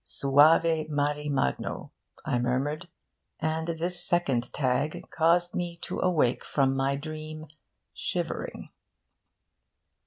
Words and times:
Suave 0.03 0.89
mari 0.89 1.29
magno,' 1.29 1.91
I 2.25 2.39
murmured. 2.39 2.87
And 3.39 3.67
this 3.67 4.03
second 4.03 4.51
tag 4.51 5.05
caused 5.11 5.53
me 5.53 5.75
to 5.83 5.99
awake 5.99 6.43
from 6.43 6.75
my 6.75 6.95
dream 6.95 7.45
shivering. 7.93 8.69